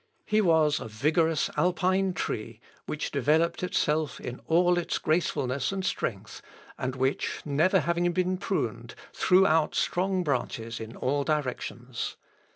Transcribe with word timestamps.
He 0.25 0.41
was 0.41 0.79
a 0.79 0.87
vigorous 0.87 1.51
Alpine 1.55 2.13
tree 2.13 2.59
which 2.87 3.11
developed 3.11 3.61
itself 3.61 4.19
in 4.19 4.41
all 4.47 4.79
its 4.79 4.97
gracefulness 4.97 5.71
and 5.71 5.85
strength, 5.85 6.41
and 6.75 6.95
which, 6.95 7.41
never 7.45 7.81
having 7.81 8.11
been 8.11 8.37
pruned, 8.39 8.95
threw 9.13 9.45
out 9.45 9.75
strong 9.75 10.23
branches 10.23 10.79
in 10.79 10.95
all 10.95 11.23
directions. 11.23 12.17